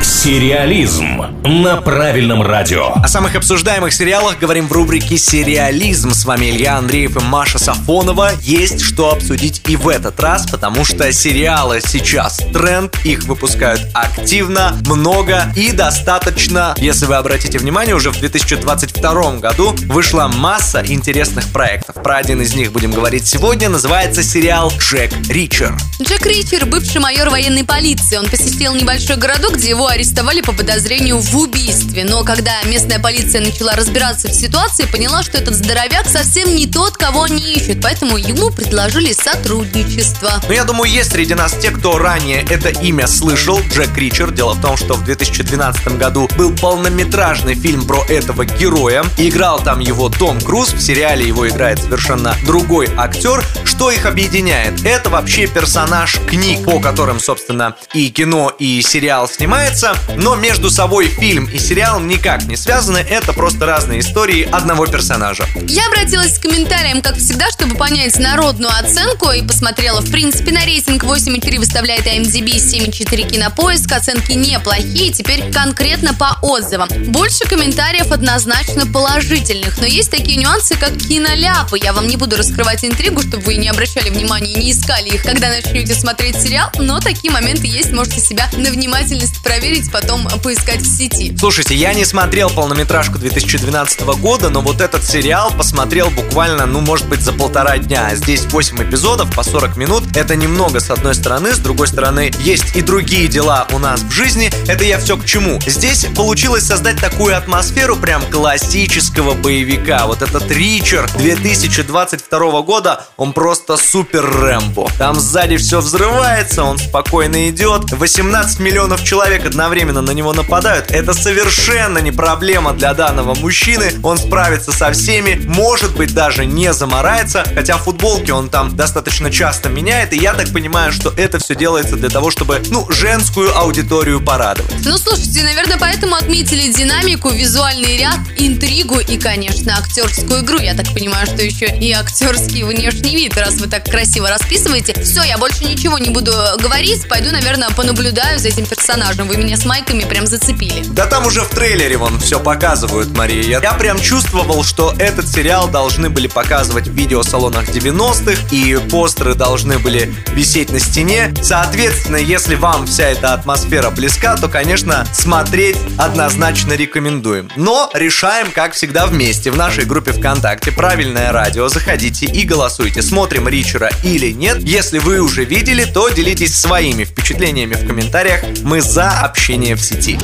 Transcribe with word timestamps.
Сериализм 0.00 1.20
на 1.44 1.76
правильном 1.76 2.42
радио. 2.42 2.92
О 2.94 3.08
самых 3.08 3.34
обсуждаемых 3.34 3.92
сериалах 3.92 4.38
говорим 4.38 4.68
в 4.68 4.72
рубрике 4.72 5.18
«Сериализм». 5.18 6.12
С 6.12 6.24
вами 6.24 6.50
Илья 6.50 6.78
Андреев 6.78 7.16
и 7.16 7.20
Маша 7.20 7.58
Сафонова. 7.58 8.30
Есть 8.40 8.80
что 8.80 9.10
обсудить 9.10 9.62
и 9.68 9.76
в 9.76 9.88
этот 9.88 10.18
раз, 10.20 10.48
потому 10.48 10.84
что 10.84 11.12
сериалы 11.12 11.80
сейчас 11.84 12.38
тренд, 12.52 12.96
их 13.04 13.24
выпускают 13.24 13.80
активно, 13.92 14.76
много 14.86 15.52
и 15.56 15.72
достаточно. 15.72 16.74
Если 16.78 17.06
вы 17.06 17.16
обратите 17.16 17.58
внимание, 17.58 17.94
уже 17.94 18.10
в 18.10 18.18
2022 18.18 19.36
году 19.38 19.74
вышла 19.86 20.28
масса 20.28 20.84
интересных 20.86 21.48
проектов. 21.48 21.96
Про 22.02 22.16
один 22.16 22.40
из 22.40 22.54
них 22.54 22.72
будем 22.72 22.92
говорить 22.92 23.26
сегодня. 23.26 23.68
Называется 23.68 24.22
сериал 24.22 24.72
«Джек 24.78 25.12
Ричер». 25.28 25.76
Джек 26.00 26.24
Ричер– 26.26 26.66
бывший 26.66 27.00
майор 27.00 27.28
военной 27.30 27.64
полиции. 27.64 28.16
Он 28.16 28.26
посетил 28.28 28.74
небольшой 28.74 29.16
городок, 29.16 29.54
где 29.54 29.70
его 29.70 29.81
арестовали 29.88 30.40
по 30.40 30.52
подозрению 30.52 31.18
в 31.18 31.36
убийстве. 31.36 32.04
Но 32.04 32.24
когда 32.24 32.62
местная 32.64 32.98
полиция 32.98 33.40
начала 33.40 33.74
разбираться 33.74 34.28
в 34.28 34.34
ситуации, 34.34 34.86
поняла, 34.86 35.22
что 35.22 35.38
этот 35.38 35.54
здоровяк 35.54 36.06
совсем 36.08 36.54
не 36.54 36.66
тот, 36.66 36.96
кого 36.96 37.24
они 37.24 37.54
ищут. 37.54 37.80
Поэтому 37.82 38.16
ему 38.16 38.50
предложили 38.50 39.12
сотрудничество. 39.12 40.42
Но 40.46 40.52
я 40.52 40.64
думаю, 40.64 40.90
есть 40.90 41.12
среди 41.12 41.34
нас 41.34 41.54
те, 41.54 41.70
кто 41.70 41.98
ранее 41.98 42.44
это 42.48 42.68
имя 42.68 43.06
слышал. 43.06 43.60
Джек 43.60 43.96
Ричер. 43.96 44.30
Дело 44.30 44.54
в 44.54 44.60
том, 44.60 44.76
что 44.76 44.94
в 44.94 45.04
2012 45.04 45.98
году 45.98 46.28
был 46.36 46.54
полнометражный 46.56 47.54
фильм 47.54 47.86
про 47.86 48.04
этого 48.04 48.44
героя. 48.44 49.04
Играл 49.18 49.62
там 49.62 49.80
его 49.80 50.08
Том 50.08 50.40
Круз. 50.40 50.72
В 50.72 50.80
сериале 50.80 51.26
его 51.26 51.48
играет 51.48 51.80
совершенно 51.80 52.36
другой 52.44 52.88
актер. 52.96 53.44
Что 53.64 53.90
их 53.90 54.06
объединяет? 54.06 54.84
Это 54.84 55.10
вообще 55.10 55.46
персонаж 55.46 56.18
книг, 56.28 56.64
по 56.64 56.80
которым, 56.80 57.20
собственно, 57.20 57.76
и 57.94 58.10
кино, 58.10 58.52
и 58.58 58.82
сериал 58.82 59.28
снимается, 59.72 59.96
но 60.16 60.36
между 60.36 60.70
собой 60.70 61.08
фильм 61.08 61.46
и 61.46 61.58
сериал 61.58 62.00
никак 62.00 62.44
не 62.44 62.56
связаны, 62.56 62.98
это 62.98 63.32
просто 63.32 63.66
разные 63.66 64.00
истории 64.00 64.48
одного 64.50 64.86
персонажа. 64.86 65.46
Я 65.66 65.86
обратилась 65.86 66.38
к 66.38 66.42
комментариям, 66.42 67.02
как 67.02 67.16
всегда, 67.16 67.50
чтобы 67.50 67.76
понять 67.76 68.18
народную 68.18 68.70
оценку 68.70 69.30
и 69.30 69.42
посмотрела, 69.42 70.00
в 70.00 70.10
принципе, 70.10 70.52
на 70.52 70.64
рейтинг 70.64 71.04
8,3 71.04 71.58
выставляет 71.58 72.06
IMDb, 72.06 72.56
7,4 72.56 73.30
кинопоиск, 73.30 73.90
оценки 73.92 74.32
неплохие, 74.32 75.12
теперь 75.12 75.50
конкретно 75.52 76.14
по 76.14 76.38
отзывам. 76.42 76.88
Больше 77.08 77.44
комментариев 77.44 78.10
однозначно 78.10 78.86
положительных, 78.86 79.78
но 79.78 79.86
есть 79.86 80.10
такие 80.10 80.36
нюансы, 80.36 80.76
как 80.76 80.96
киноляпы. 80.96 81.78
Я 81.78 81.92
вам 81.92 82.06
не 82.06 82.16
буду 82.16 82.36
раскрывать 82.36 82.84
интригу, 82.84 83.22
чтобы 83.22 83.42
вы 83.44 83.54
не 83.54 83.68
обращали 83.68 84.10
внимания 84.10 84.52
и 84.52 84.58
не 84.58 84.72
искали 84.72 85.10
их, 85.10 85.22
когда 85.22 85.48
начнете 85.48 85.94
смотреть 85.94 86.40
сериал, 86.40 86.70
но 86.78 87.00
такие 87.00 87.32
моменты 87.32 87.66
есть, 87.66 87.92
можете 87.92 88.20
себя 88.20 88.50
на 88.56 88.70
внимательность 88.70 89.42
проверить, 89.42 89.61
потом 89.92 90.26
поискать 90.42 90.82
в 90.82 90.86
сети. 90.86 91.36
Слушайте, 91.38 91.74
я 91.76 91.94
не 91.94 92.04
смотрел 92.04 92.50
полнометражку 92.50 93.18
2012 93.18 94.00
года, 94.18 94.48
но 94.48 94.60
вот 94.60 94.80
этот 94.80 95.04
сериал 95.04 95.52
посмотрел 95.56 96.10
буквально, 96.10 96.66
ну, 96.66 96.80
может 96.80 97.08
быть, 97.08 97.20
за 97.20 97.32
полтора 97.32 97.78
дня. 97.78 98.12
Здесь 98.14 98.44
8 98.46 98.82
эпизодов 98.82 99.32
по 99.34 99.42
40 99.44 99.76
минут. 99.76 100.16
Это 100.16 100.34
немного 100.34 100.80
с 100.80 100.90
одной 100.90 101.14
стороны, 101.14 101.54
с 101.54 101.58
другой 101.58 101.86
стороны, 101.86 102.32
есть 102.40 102.74
и 102.74 102.82
другие 102.82 103.28
дела 103.28 103.66
у 103.72 103.78
нас 103.78 104.00
в 104.00 104.10
жизни. 104.10 104.50
Это 104.66 104.84
я 104.84 104.98
все 104.98 105.16
к 105.16 105.24
чему. 105.24 105.60
Здесь 105.64 106.06
получилось 106.16 106.66
создать 106.66 107.00
такую 107.00 107.36
атмосферу 107.36 107.96
прям 107.96 108.22
классического 108.30 109.34
боевика. 109.34 110.06
Вот 110.06 110.22
этот 110.22 110.50
Ричер 110.50 111.08
2022 111.18 112.62
года, 112.62 113.06
он 113.16 113.32
просто 113.32 113.76
супер 113.76 114.24
Рэмбо. 114.24 114.88
Там 114.98 115.20
сзади 115.20 115.56
все 115.56 115.80
взрывается, 115.80 116.64
он 116.64 116.78
спокойно 116.78 117.48
идет. 117.48 117.92
18 117.92 118.58
миллионов 118.58 119.04
человек 119.04 119.51
одновременно 119.52 120.00
на 120.00 120.12
него 120.12 120.32
нападают. 120.32 120.90
Это 120.90 121.12
совершенно 121.12 121.98
не 121.98 122.10
проблема 122.10 122.72
для 122.72 122.94
данного 122.94 123.34
мужчины. 123.34 123.92
Он 124.02 124.16
справится 124.16 124.72
со 124.72 124.90
всеми, 124.92 125.42
может 125.46 125.94
быть 125.94 126.14
даже 126.14 126.46
не 126.46 126.72
заморается. 126.72 127.44
Хотя 127.54 127.76
футболки 127.76 128.30
он 128.30 128.48
там 128.48 128.74
достаточно 128.74 129.30
часто 129.30 129.68
меняет. 129.68 130.14
И 130.14 130.16
я 130.16 130.32
так 130.32 130.50
понимаю, 130.52 130.90
что 130.92 131.12
это 131.18 131.38
все 131.38 131.54
делается 131.54 131.96
для 131.96 132.08
того, 132.08 132.30
чтобы, 132.30 132.62
ну, 132.70 132.90
женскую 132.90 133.54
аудиторию 133.54 134.24
порадовать. 134.24 134.72
Ну, 134.84 134.96
слушайте, 134.96 135.42
наверное, 135.42 135.76
поэтому 135.78 136.14
отметили 136.14 136.72
динамику, 136.72 137.28
визуальный 137.28 137.98
ряд, 137.98 138.20
интригу 138.38 139.00
и, 139.00 139.18
конечно, 139.18 139.76
актерскую 139.76 140.40
игру. 140.40 140.58
Я 140.60 140.74
так 140.74 140.86
понимаю, 140.94 141.26
что 141.26 141.42
еще 141.42 141.66
и 141.66 141.92
актерский 141.92 142.62
внешний 142.62 143.14
вид, 143.14 143.36
раз 143.36 143.56
вы 143.56 143.66
так 143.66 143.84
красиво 143.84 144.30
расписываете. 144.30 144.94
Все, 145.02 145.22
я 145.22 145.36
больше 145.36 145.64
ничего 145.66 145.98
не 145.98 146.08
буду 146.08 146.32
говорить. 146.58 147.06
Пойду, 147.06 147.30
наверное, 147.30 147.68
понаблюдаю 147.70 148.38
за 148.38 148.48
этим 148.48 148.64
персонажем. 148.64 149.28
Вы 149.28 149.41
меня 149.42 149.56
с 149.56 149.64
майками 149.64 150.04
прям 150.04 150.26
зацепили. 150.26 150.84
Да 150.90 151.06
там 151.06 151.26
уже 151.26 151.40
в 151.40 151.48
трейлере 151.48 151.96
вон 151.96 152.18
все 152.20 152.38
показывают, 152.38 153.16
Мария. 153.16 153.60
Я, 153.60 153.72
прям 153.72 154.00
чувствовал, 154.00 154.62
что 154.62 154.94
этот 154.98 155.28
сериал 155.28 155.68
должны 155.68 156.10
были 156.10 156.28
показывать 156.28 156.88
в 156.88 156.92
видеосалонах 156.92 157.68
90-х, 157.68 158.54
и 158.54 158.76
постеры 158.90 159.34
должны 159.34 159.78
были 159.78 160.12
висеть 160.34 160.70
на 160.70 160.78
стене. 160.78 161.34
Соответственно, 161.42 162.16
если 162.16 162.54
вам 162.54 162.86
вся 162.86 163.08
эта 163.08 163.34
атмосфера 163.34 163.90
близка, 163.90 164.36
то, 164.36 164.48
конечно, 164.48 165.06
смотреть 165.12 165.76
однозначно 165.98 166.74
рекомендуем. 166.74 167.50
Но 167.56 167.90
решаем, 167.94 168.50
как 168.52 168.74
всегда, 168.74 169.06
вместе 169.06 169.50
в 169.50 169.56
нашей 169.56 169.84
группе 169.84 170.12
ВКонтакте 170.12 170.72
«Правильное 170.72 171.32
радио». 171.32 171.68
Заходите 171.68 172.26
и 172.26 172.44
голосуйте, 172.44 173.02
смотрим 173.02 173.48
Ричера 173.48 173.90
или 174.04 174.32
нет. 174.32 174.58
Если 174.60 174.98
вы 174.98 175.20
уже 175.20 175.44
видели, 175.44 175.84
то 175.84 176.08
делитесь 176.10 176.56
своими 176.56 177.04
впечатлениями 177.04 177.74
в 177.74 177.86
комментариях. 177.86 178.42
Мы 178.62 178.80
за 178.80 179.10
общение 179.22 179.76
в 179.76 179.80
сети. 179.80 180.18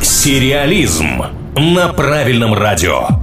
Сериализм 0.00 1.22
на 1.56 1.88
правильном 1.92 2.54
радио. 2.54 3.21